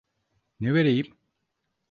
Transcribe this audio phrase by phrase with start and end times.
[0.59, 1.15] Ne vereyim?